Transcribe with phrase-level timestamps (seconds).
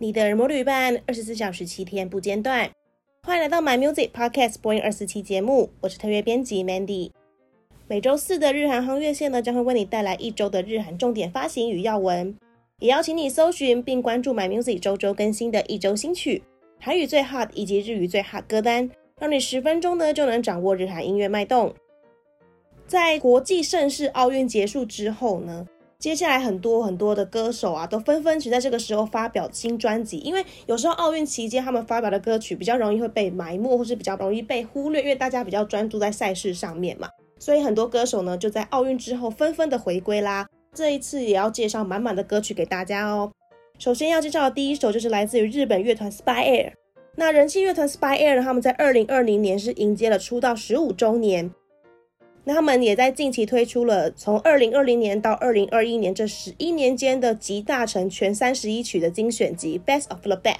[0.00, 2.70] 你的耳膜旅伴，二十四小时七天不间断。
[3.24, 7.10] 欢迎来到 My Music Podcast Boing 二四七节目，我是特约编辑 Mandy。
[7.88, 12.38] 每周四的日韩夯乐线呢，将会为你带来一周的日韩重点发行与要闻，
[12.78, 16.44] 也邀请你搜寻并关注 My Music 周周更新的一周新曲、
[16.78, 18.88] 韩语最 hot 以及日语最 hot 歌单，
[19.18, 21.74] 让你十分钟呢就能掌握日韩音乐脉动。
[22.86, 25.66] 在国际盛事奥运结束之后呢，
[25.98, 37.08] 接下来很多很多的歌手啊，都纷纷只在这个时候发表新专辑，因为有时候奥运期间他们发表的歌曲比较容易会被埋没，或是比较容易被忽略，因为大家比较专注在赛事上面嘛，
[37.40, 40.46] 所以很多歌手呢就在奥运之后纷纷的回归啦。
[40.72, 43.32] 这一次也要介绍满满的歌曲给大家哦。
[43.80, 46.72] 首先要介绍的第一首就是来自于日本乐团 Spy Air，
[47.16, 51.50] 那人气乐团 Spy Air 他们在二零二零年是迎接了出道十五周年。
[52.54, 60.56] 他们也在近期推出了从二零二零年到二零二一年这十一年间的集大成全三十一曲的精选集《Best of the Best》，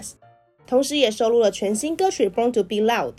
[0.66, 3.12] 同时也收录了全新歌曲《Born to Be Loud》。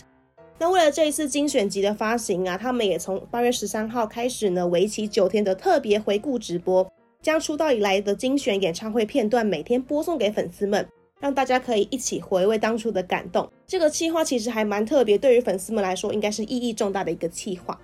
[0.59, 6.85] 那为了这一次精选集的发行啊，他们也从八月十三号开始呢，为期九天的特别回顾直播，
[7.21, 10.85] 将出道以来的精选演唱会片段每天播送给粉丝们，
[11.21, 13.49] 让大家可以一起回味当初的感动。
[13.65, 17.79] 这个企划其实还蛮特别，对于粉丝们来说，应该是意义重大的一个企划。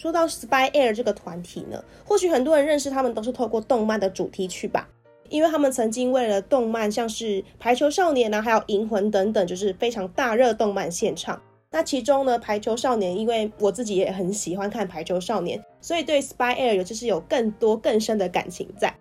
[0.00, 4.88] 说到 Spy Air 这个团体呢，或许很多人认识他们都是透过动漫的主题曲吧，
[5.28, 7.24] 因为他们曾经为了动漫，像是
[7.58, 11.38] 《排球少年》啊，还有《银魂》等等，就是非常大热动漫献唱。
[11.70, 18.94] 那其中呢，《排球少年》因为我自己也很喜欢看《排球少年》，所以对 Spy Air 有就是有更多更深的感情在。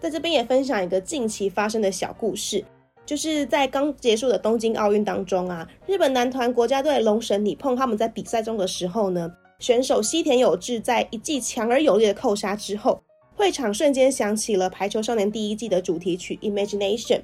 [0.00, 2.62] 在这边也分享一个近期发生的小故事，
[3.06, 9.32] 就是在刚结束的东京奥运当中啊，日本男团国家队龙神里碰他们在比赛中的时候呢。
[9.62, 13.00] 选手西田有志在一记强而有力的扣杀之后，
[13.36, 17.18] 会场瞬间响起了《排球少年》第一季的主题曲《Imagination》。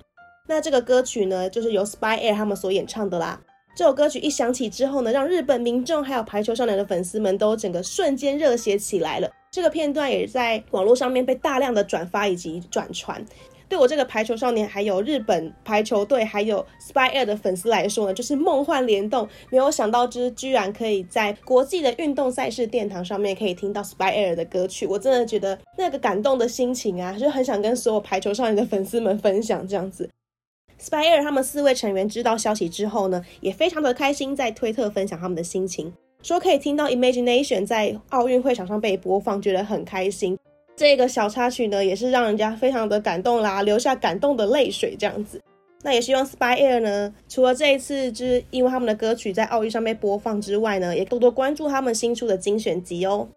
[0.47, 3.41] 那这个歌曲呢，就是由 Spy Air 他们所演唱的啦。
[3.75, 9.29] 这首歌曲一响起之后呢，让日本民众还有《排球少年》的粉丝们都整个瞬间热血起来了。
[9.51, 13.21] 这个片段也在网络上面被大量的转发以及转传。
[13.69, 19.29] 对我这个排球少年，还有日本排球队，还有 Spy Air 的粉丝来说呢，就是梦幻联动。
[19.51, 24.87] 没有想到，之居然可以在国际的运动赛事殿堂上面，可以听到 Spy Air 的歌曲。
[24.87, 30.09] 我真的觉得那个感动的心情啊，就很想跟所有排球少年的粉丝们分享这样子。
[30.81, 35.93] Spy Air 他们四位成员知道消息之后呢，也非常的开心，在推特分享他们的心情，
[36.23, 40.39] 说可以听到 Imagination 在奥运会场上被播放，觉得很开心。
[40.79, 45.43] 这个小插曲呢，也是让人家非常的感动啦，流下感动的泪水这样子。
[45.83, 53.29] 那也希望 Spy Air 呢，除了这一次就是因为他们的歌曲在奥运上面播放之外呢，也多多关注他们新出的精选集哦。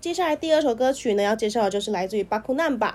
[0.00, 2.94] 接下来第二首歌曲呢，要介绍的就是来自于 BACKNUMBER。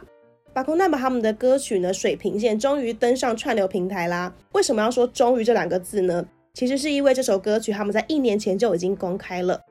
[0.54, 4.36] BACKNUMBER 他们的歌曲呢，《水平线》终于登上串流平台啦。
[4.52, 6.26] 为什么要说“终于”这两个字呢？
[6.54, 9.62] 其实是因为这首歌曲他们在一年前就已经公开了。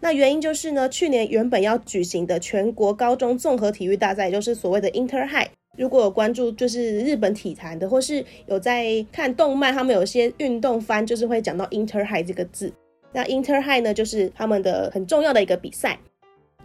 [0.00, 5.48] 那原因就是呢，去年原本要举行的全国高中综合体育大赛，也就是所谓的 Inter High。
[5.76, 12.72] 如果有关注就是日本体坛的，或是有在看动漫，他们有些运动番就是会讲到 Inter High 这个字。
[13.12, 15.98] 那 Inter High 呢，就是他们的很重要的一个比赛。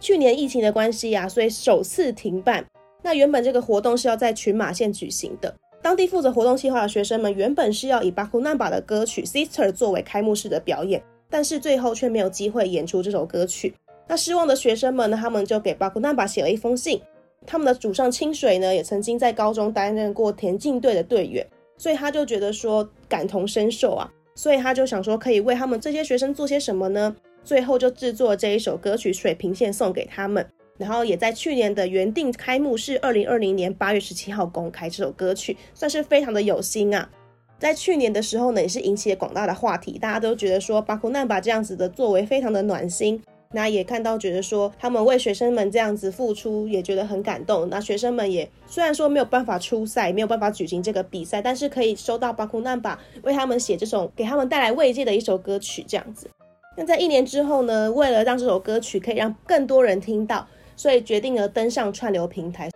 [0.00, 2.64] 去年疫情的关系啊，所以首次停办。
[3.02, 11.02] 那原本这个活动是要在群马县举行的，当地负责活动计划的学生们原本是要以 BACKNUMBER 的歌曲 Sister 作为开幕式的表演。
[11.34, 13.74] 但是最后却没有机会演出这首歌曲。
[14.06, 17.00] 那失望的学生们呢，他们就给 BACKNUMBER 写了一封信。
[17.44, 21.44] 他们的主上清水呢，也曾经在高中担任过田径队的队员，
[21.76, 27.16] 所以他就觉得说感同身受啊，所以他就想说可以为他们这些学生做些什么呢？
[27.42, 30.46] 最后就制作这一首歌曲《水平线》送给他们，
[30.78, 37.10] 然后也在去年的原定开幕式二零二零年八月十七号公开这首歌曲，算是非常的有心啊。
[37.58, 43.22] 在去年的时候呢，也是引起了广大的话题，大家都觉得说巴库难巴这样子的作为非常的暖心。
[43.52, 47.68] 那也看到觉得说他们为学生们这样子付出，也觉得很感动。
[47.70, 56.28] 那学生们也虽然说没有办法出赛，没有办法举行这个比赛，但是可以收到巴库难巴为他们写这首给他们带来慰藉的一首歌曲这样子。
[56.76, 60.44] 那在一年之后呢，为了让这首歌曲可以让更多人听到，
[60.74, 62.68] 所以决定了登上串流平台。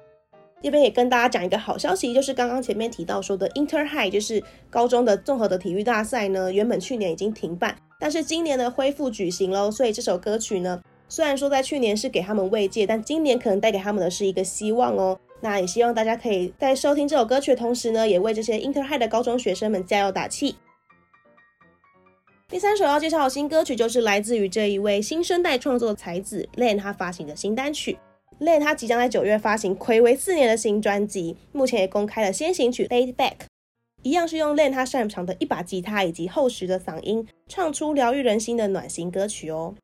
[0.60, 9.70] 这边也跟大家讲一个好消息，就是刚刚前面提到说的 Inter High，就是高中的综合的体育大赛呢，原本去年已经停办，但是今年呢恢复举行喽。
[9.70, 15.18] 所以这首歌曲呢，虽然说在去年是给他们慰藉，但今年可能带给他们的是一个希望哦。
[15.40, 20.56] 那也希望大家可以在收听这首歌曲的同时呢，也为这些 Inter High 的高中学生们加油打气。
[22.48, 27.96] 第三首要介绍的新歌曲，就是来自于这一位新生代创作才子 Len 他发行的新单曲。
[28.40, 33.32] Lane 他即将在九月发行睽违四年的新专辑，目前也公开了先行曲《Laid Back》，
[34.02, 39.74] 一样是用 Lane 他擅长的一把吉他以及厚实的嗓音，唱出疗愈人心的暖心歌曲哦。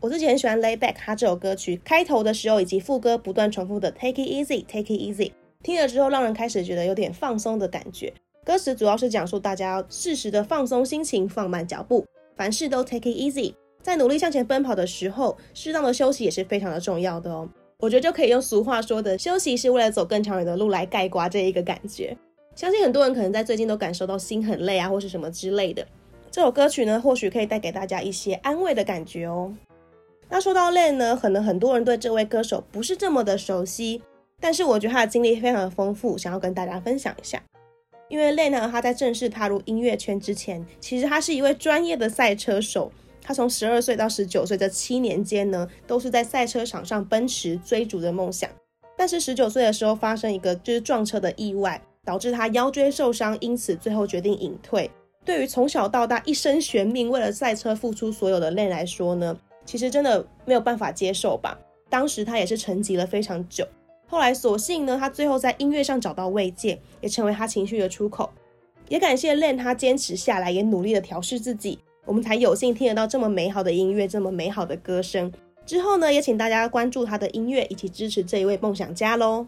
[0.00, 5.32] 我自己很喜欢《Laid Back》他这首歌曲开头的时候以及副歌不断重复的 “Take it easy, take it easy”，
[5.64, 8.12] 听了之后让人开始觉得有点放松的感觉。
[8.44, 12.06] 歌词主要是讲述大家要适时的放松心情，放慢脚步，
[12.36, 13.52] 凡事都 take it easy，
[13.82, 17.48] 在努力向前奔跑的时候，适当的休息也是非常的重要的哦。
[17.80, 22.16] 我觉得就可以用俗话说的“休息是为了走更长远的路”来概括这一个感觉。
[22.56, 25.86] 相信很多人可能在最近都感受到心很累啊，或是什么之类的。
[26.28, 29.54] 这首歌曲呢，或许可以带给大家一些安慰的感觉哦。
[30.28, 34.02] 那说到累呢，可能很多人对这位歌手不是这么的熟悉，
[34.40, 37.40] 但是我觉得他的经历非常的丰富，想要跟大家分享一下。
[38.08, 42.90] 因为 Lane 呢，他在正式踏入音乐圈之前，其实他是一位专业的赛车手。
[43.28, 48.48] 他从十二岁到十九岁这七年间呢，都是在赛车场上奔驰追逐着梦想。
[48.96, 54.90] 但是十九岁的时候发生一个就是撞车的意外，导致他腰椎受伤，因此最后决定隐退。
[55.26, 61.58] 对于从小到大一生悬命为了赛车付出所有的练来说呢，其实真的没有办法接受吧。
[61.90, 63.68] 当时他也是沉寂了非常久，
[64.06, 68.30] 后来所幸呢，他最后在音乐上找到慰藉，也成为他情绪的出口。
[68.88, 71.78] 也感谢 Lane 他坚持下来，也努力的调试自己。
[72.08, 75.30] 我们才有幸听得到这么美好的音乐，这么美好的歌声。
[75.66, 79.46] 之后呢，也请大家关注他的音乐，一起支持这一位梦想家喽。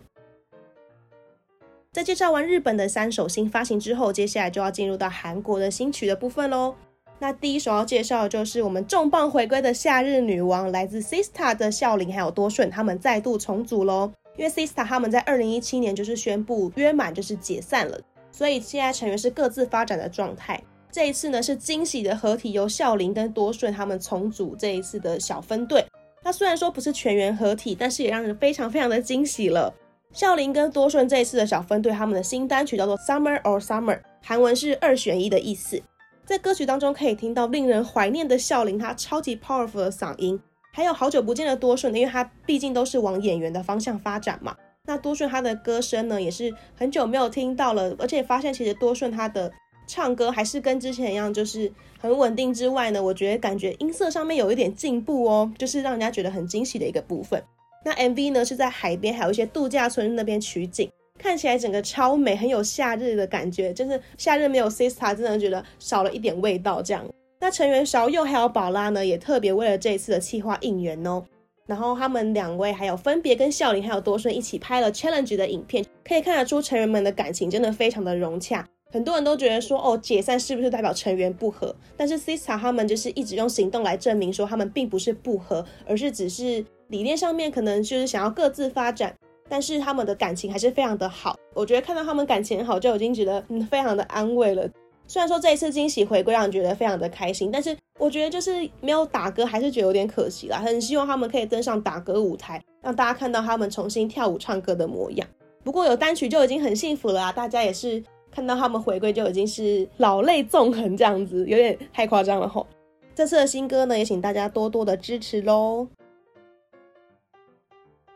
[1.91, 6.75] 在介绍完日本的三首新发行之后，接下来就要进入到韩国的新曲的部分喽。
[7.19, 14.13] 那第一首要介绍的就是我们重磅回归的夏日女王，来自 Sistar 的孝琳还有多顺，他们再度重组喽。
[14.37, 17.99] 因为 Sistar 他们在二零一七年就是宣布约满，就是解散了，
[18.31, 20.63] 所以现在成员是各自发展的状态。
[20.93, 25.85] 这一次呢，是惊喜的合体，由孝琳跟多顺他们重组这一次的小分队。
[26.25, 29.73] 那虽然说不是全员合体，但是也让人非常非常的惊喜了。
[30.13, 35.81] 孝琳跟多顺这一次的小分队，他们的新单曲叫做《Summer or Summer》，韩文是二选一的意思。
[36.27, 40.41] 在歌曲当中可以听到令人怀念的孝琳，他超级 powerful 的嗓音，
[40.73, 44.57] 还有好久不见的多顺，因为他毕竟都是往演员的方向发展嘛。
[44.87, 49.53] 那多顺他的歌声呢，也是很久没有听到了，而且发现其实多顺他的。
[49.91, 57.43] 唱歌还是跟之前一样，就是很稳定之外呢，我觉得感觉音色上面有一点进步哦，就是让人家觉得很惊喜的一个部分。
[57.85, 60.89] 那 MV 呢是在海边，还有一些度假村那边取景，
[61.19, 63.75] 看起来整个超美，很有夏日的感觉。
[63.75, 67.05] 就是夏日没有 Sista，真的觉得少了一点味道这样。
[67.41, 71.25] 那成员韶佑还有宝拉呢，也特别为了这一次的企划应援哦。
[71.67, 78.67] 然后他们两位还有分别跟孝琳还有多顺一起拍了 challenge 的影片，可以看得出成员们的感情真的非常的融洽。
[78.93, 81.75] 很多人都觉得说，哦，解散是不是代表成员不合？
[81.97, 89.15] 但是 Sista 他们就是一直用行动来证明说，他们并不是不合，而是只是理念上面可能就是想要各自发展，
[89.49, 91.37] 但是他们的感情还是非常的好。
[91.55, 94.69] 我觉得看到他们感情好，就已经觉得嗯非常的安慰了。
[95.07, 100.59] 虽然说这一次惊喜回归让人觉得非常的开心，但是我觉得就是没有打歌，还是觉得有点可惜啦。
[100.59, 105.29] 很希望他们可以登上打歌舞台，让大家看到他们重新跳舞唱歌的模样。
[105.63, 108.03] 不过有单曲就已经很幸福了啊，大家也是。
[108.31, 112.67] 看到他们回归就已经是老泪纵横这样子，有点太夸张了吼。
[113.15, 115.89] 这次的新歌呢，也请大家多多的支持喽。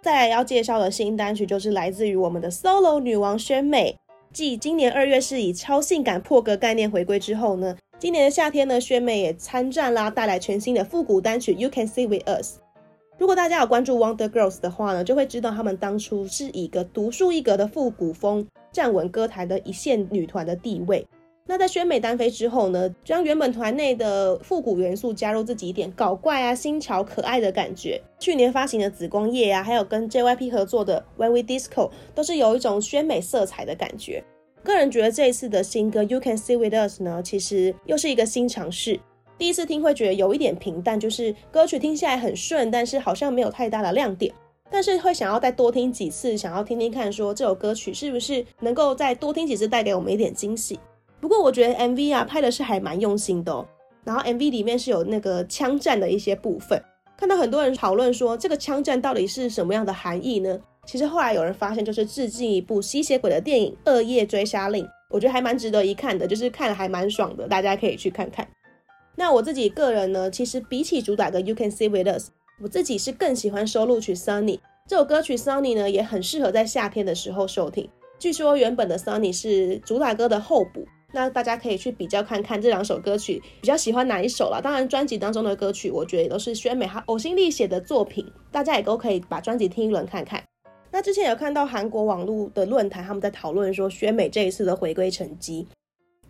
[0.01, 3.97] 再来要介绍的新单曲就是来自于我们的 SOLO 女王宣美。
[4.33, 12.59] 继今年二月是以超性感破格概念回归之后呢，今年的夏天呢，宣美也参战啦，带来全新的复古单曲 You Can See With Us。
[13.17, 21.07] 如果大家有关注 Wonder Girls 的话呢，就会知道他们当初是以一个独树一格的复古风站稳歌坛的一线女团的地位。
[21.47, 28.01] 那在宣美单飞之后呢，将原本团内的复古元素加入自己一点搞怪啊、新潮可爱的感觉。
[28.19, 34.25] 去年发行的紫光夜啊，还有跟 JYP 合作的 When We Disco，都是有一种宣美色彩的感觉。
[34.63, 38.99] 个人觉得这一次的新歌 You Can See With Us 呢，其实又是一个新尝试。
[39.37, 44.33] 第一次听会觉得有一点平淡，就是歌曲听起来很顺，但是好像没有太大的亮点。
[44.71, 50.79] 但是会想要再多听几次，想要听听看，说这首歌曲是不是能够再多听几次，带给我们一点惊喜。
[51.21, 53.67] 不过我觉得 MV 啊拍的是还蛮用心的哦。
[54.05, 56.83] 然后 MV 里面是有那个枪战的一些部分，
[57.17, 60.61] 看到很多人讨论说这个枪战到底是什么样的含义呢？
[60.87, 68.47] 其实后来有人发现，就是致敬一部吸血鬼的电影《恶夜追杀令》，我觉得还蛮值得一看的，就是看了还蛮爽的，大家可以去看看。
[69.17, 72.29] 那我自己个人呢，其实比起主打歌 You Can See With Us，
[72.63, 75.37] 我自己是更喜欢收录曲 Sunny 这首歌曲。
[75.37, 77.89] Sunny 呢也很适合在夏天的时候收听。
[78.19, 84.61] 据说原本的 Sunny 是主打歌的候补，那大家可以去比较看看这两首歌曲比较喜欢哪一首啦。
[84.63, 90.43] 当然，专辑当中的歌曲，我觉得也都是宣美她呕心沥血的作品，大家也都可以把专辑听一轮看看。
[90.93, 95.67] 那之前有看到韩国网络的论坛，他们在讨论说宣美这一次的回归成绩，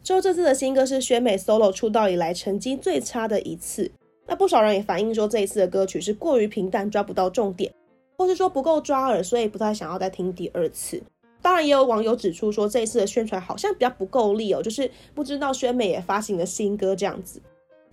[0.02, 3.90] 说这次的新歌是宣美 solo 出道以来成绩最差的一次。
[4.26, 7.73] 那不少人也反映说这一次的歌曲是过于平淡，抓不到重点，
[8.16, 11.02] 或是说不够抓耳，所以不太想要再听第二次。
[11.43, 17.38] 当然，也有网友指出说这一次的宣传好像比较不够力哦，就是不知道宣美也发行了新歌这样子。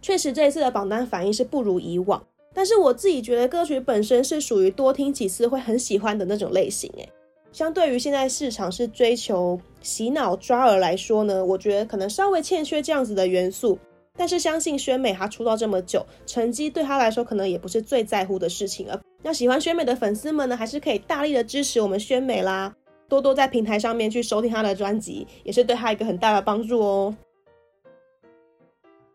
[0.01, 2.25] 确实，这一次的榜单反应是不如以往。
[2.53, 7.09] 但是我自己觉得歌曲本身是属于多听几次会很喜欢的那种类型，诶，
[7.51, 13.77] 相对于现在市场是追求洗脑抓耳来说呢，我觉得可能稍微欠缺这样子的元素。
[14.21, 19.01] 但是相信宣美她出道这么久，成绩对她来说可能也不是最在乎的事情了。
[19.23, 22.71] 那喜欢宣美的粉丝们呢，还是可以大力的支持我们宣美啦，
[23.09, 27.15] 多多在平台上面去收听她的专辑，也是对她一个很大的帮助哦。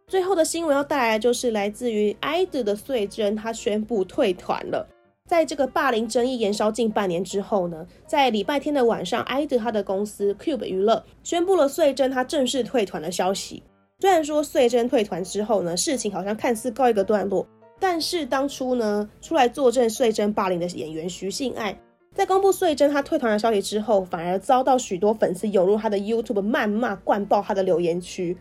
[0.09, 4.89] 最后的新闻要带来的就是来自于 IVE 的穗珍，他宣布退团了。
[5.29, 13.63] 在这个霸凌争议延烧近半年之后呢，在礼拜天的晚上，IVE 他的公司 Cube 娱乐宣布了穗珍他正式退团的消息。
[13.99, 17.47] 虽然说穗珍退团之后呢，事情好像看似告一个段落，
[17.81, 21.79] 但是当初呢出来作证穗珍霸凌的演员徐信爱，
[22.15, 28.37] 在公布穗珍他退团的消息之后，反而遭到许多粉丝涌入他的 YouTube 谩骂、灌爆他的留言区。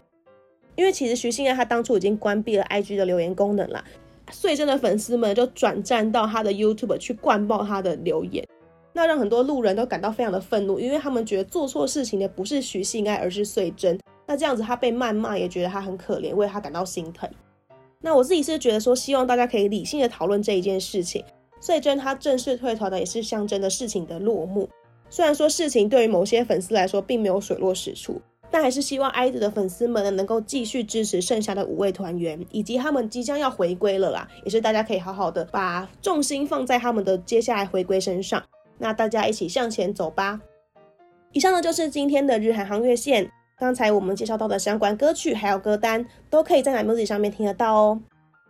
[0.75, 3.81] 因为其实徐信爱他当初已经关闭了 IG 的留言功能了，
[4.31, 8.45] 穗珍的粉丝们就转战到他的 YouTube 去灌爆他的留言，
[8.91, 13.97] 那让很多路人都感到非常的愤怒，因为他们觉得做错事情的不是徐信爱，而是穗珍。
[14.25, 17.29] 那这样子他被谩骂，也觉得他很可怜，为他感到心疼。
[18.01, 21.23] 那我自己是觉得说，希望大家可以理性的讨论这一件事情。
[21.59, 24.69] 穗珍他正式退团的，也是象征着事情的落幕。
[25.09, 28.21] 虽然说事情对于某些粉丝来说并没有水落石出。
[28.51, 38.41] 但还是希望 IVE 的粉丝们呢，能够继续支持剩下的五位团员，以及他们即将要回归了啦，也是大家可以好好的把重心放在他们的接下来回归身上。
[38.77, 40.39] 那大家一起向前走吧。
[41.31, 43.29] 以上呢就是今天的日韩航月线。
[43.57, 48.01] 刚才我们介绍到的相关歌曲还有歌单，都可以在 My Music 上面听得到哦。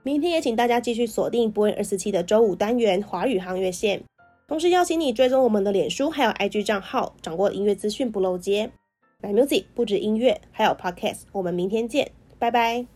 [0.04, 4.04] 明天也请大家继续锁定播音二四七的周五单元华语航乐线，
[4.48, 8.72] 同时邀请你追踪我们的脸书还有 IG 账号，掌握音乐资讯不漏接。
[9.22, 11.22] My Music 不止音乐，还有 Podcast。
[11.32, 12.95] 我们明天见，拜拜。